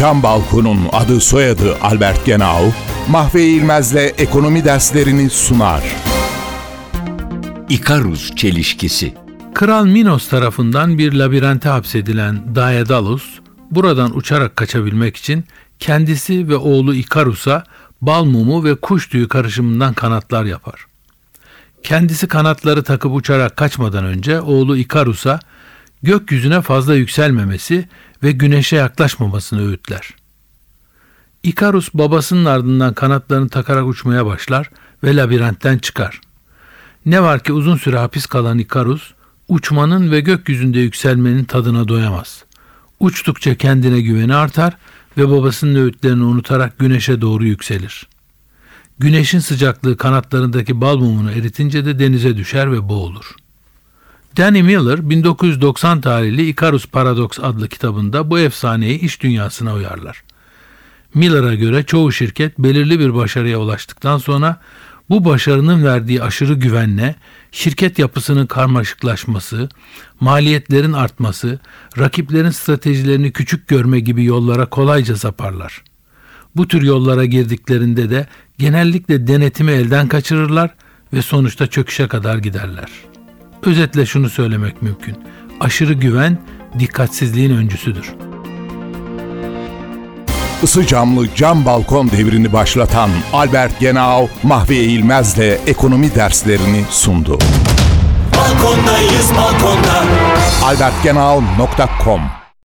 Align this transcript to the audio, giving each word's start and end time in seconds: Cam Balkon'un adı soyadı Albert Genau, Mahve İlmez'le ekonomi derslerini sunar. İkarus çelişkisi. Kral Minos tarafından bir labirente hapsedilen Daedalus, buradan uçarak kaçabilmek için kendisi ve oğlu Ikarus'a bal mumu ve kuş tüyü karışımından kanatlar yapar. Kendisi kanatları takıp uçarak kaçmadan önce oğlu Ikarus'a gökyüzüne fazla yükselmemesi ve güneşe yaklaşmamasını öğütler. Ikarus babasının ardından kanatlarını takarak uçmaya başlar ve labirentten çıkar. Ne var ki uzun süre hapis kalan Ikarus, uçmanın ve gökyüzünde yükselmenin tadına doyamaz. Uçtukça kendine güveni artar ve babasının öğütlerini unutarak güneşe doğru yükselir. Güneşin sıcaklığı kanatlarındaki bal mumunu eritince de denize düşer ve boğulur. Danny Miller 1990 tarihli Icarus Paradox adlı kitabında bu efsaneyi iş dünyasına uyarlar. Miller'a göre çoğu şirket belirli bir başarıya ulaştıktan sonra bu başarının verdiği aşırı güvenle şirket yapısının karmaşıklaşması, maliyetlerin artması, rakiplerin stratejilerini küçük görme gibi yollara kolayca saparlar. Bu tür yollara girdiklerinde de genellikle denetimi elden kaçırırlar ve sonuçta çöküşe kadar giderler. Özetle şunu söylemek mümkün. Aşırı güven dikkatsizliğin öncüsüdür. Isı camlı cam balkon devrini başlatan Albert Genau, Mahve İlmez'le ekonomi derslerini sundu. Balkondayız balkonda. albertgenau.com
Cam 0.00 0.22
Balkon'un 0.22 0.78
adı 0.92 1.20
soyadı 1.20 1.76
Albert 1.82 2.26
Genau, 2.26 2.72
Mahve 3.08 3.44
İlmez'le 3.44 4.18
ekonomi 4.18 4.64
derslerini 4.64 5.30
sunar. 5.30 5.82
İkarus 7.68 8.36
çelişkisi. 8.36 9.14
Kral 9.54 9.84
Minos 9.86 10.28
tarafından 10.28 10.98
bir 10.98 11.12
labirente 11.12 11.68
hapsedilen 11.68 12.54
Daedalus, 12.54 13.24
buradan 13.70 14.16
uçarak 14.16 14.56
kaçabilmek 14.56 15.16
için 15.16 15.44
kendisi 15.78 16.48
ve 16.48 16.56
oğlu 16.56 16.94
Ikarus'a 16.94 17.64
bal 18.02 18.24
mumu 18.24 18.64
ve 18.64 18.74
kuş 18.74 19.08
tüyü 19.08 19.28
karışımından 19.28 19.94
kanatlar 19.94 20.44
yapar. 20.44 20.86
Kendisi 21.82 22.28
kanatları 22.28 22.82
takıp 22.82 23.14
uçarak 23.14 23.56
kaçmadan 23.56 24.04
önce 24.04 24.40
oğlu 24.40 24.76
Ikarus'a 24.76 25.40
gökyüzüne 26.02 26.60
fazla 26.60 26.94
yükselmemesi 26.94 27.88
ve 28.22 28.32
güneşe 28.32 28.76
yaklaşmamasını 28.76 29.68
öğütler. 29.68 30.14
Ikarus 31.42 31.94
babasının 31.94 32.44
ardından 32.44 32.94
kanatlarını 32.94 33.48
takarak 33.48 33.86
uçmaya 33.86 34.26
başlar 34.26 34.70
ve 35.04 35.16
labirentten 35.16 35.78
çıkar. 35.78 36.20
Ne 37.06 37.22
var 37.22 37.42
ki 37.42 37.52
uzun 37.52 37.76
süre 37.76 37.98
hapis 37.98 38.26
kalan 38.26 38.58
Ikarus, 38.58 39.12
uçmanın 39.48 40.10
ve 40.10 40.20
gökyüzünde 40.20 40.80
yükselmenin 40.80 41.44
tadına 41.44 41.88
doyamaz. 41.88 42.44
Uçtukça 43.00 43.54
kendine 43.54 44.00
güveni 44.00 44.34
artar 44.34 44.76
ve 45.18 45.30
babasının 45.30 45.74
öğütlerini 45.74 46.24
unutarak 46.24 46.78
güneşe 46.78 47.20
doğru 47.20 47.44
yükselir. 47.44 48.08
Güneşin 48.98 49.38
sıcaklığı 49.38 49.96
kanatlarındaki 49.96 50.80
bal 50.80 50.96
mumunu 50.96 51.30
eritince 51.30 51.84
de 51.84 51.98
denize 51.98 52.36
düşer 52.36 52.72
ve 52.72 52.88
boğulur. 52.88 53.34
Danny 54.40 54.62
Miller 54.62 55.10
1990 55.10 56.00
tarihli 56.00 56.48
Icarus 56.48 56.86
Paradox 56.86 57.40
adlı 57.42 57.68
kitabında 57.68 58.30
bu 58.30 58.38
efsaneyi 58.38 58.98
iş 58.98 59.22
dünyasına 59.22 59.74
uyarlar. 59.74 60.22
Miller'a 61.14 61.54
göre 61.54 61.82
çoğu 61.82 62.12
şirket 62.12 62.58
belirli 62.58 63.00
bir 63.00 63.14
başarıya 63.14 63.58
ulaştıktan 63.58 64.18
sonra 64.18 64.60
bu 65.10 65.24
başarının 65.24 65.84
verdiği 65.84 66.22
aşırı 66.22 66.54
güvenle 66.54 67.14
şirket 67.52 67.98
yapısının 67.98 68.46
karmaşıklaşması, 68.46 69.68
maliyetlerin 70.20 70.92
artması, 70.92 71.58
rakiplerin 71.98 72.50
stratejilerini 72.50 73.32
küçük 73.32 73.68
görme 73.68 74.00
gibi 74.00 74.24
yollara 74.24 74.66
kolayca 74.66 75.16
saparlar. 75.16 75.82
Bu 76.56 76.68
tür 76.68 76.82
yollara 76.82 77.24
girdiklerinde 77.24 78.10
de 78.10 78.26
genellikle 78.58 79.26
denetimi 79.26 79.72
elden 79.72 80.08
kaçırırlar 80.08 80.74
ve 81.12 81.22
sonuçta 81.22 81.66
çöküşe 81.66 82.08
kadar 82.08 82.38
giderler. 82.38 82.88
Özetle 83.62 84.06
şunu 84.06 84.30
söylemek 84.30 84.82
mümkün. 84.82 85.16
Aşırı 85.60 85.92
güven 85.92 86.38
dikkatsizliğin 86.78 87.56
öncüsüdür. 87.56 88.14
Isı 90.62 90.86
camlı 90.86 91.34
cam 91.34 91.64
balkon 91.64 92.10
devrini 92.10 92.52
başlatan 92.52 93.10
Albert 93.32 93.80
Genau, 93.80 94.28
Mahve 94.42 94.76
İlmez'le 94.76 95.58
ekonomi 95.66 96.14
derslerini 96.14 96.84
sundu. 96.90 97.38
Balkondayız 98.36 99.30
balkonda. 99.36 100.04
albertgenau.com 100.64 102.39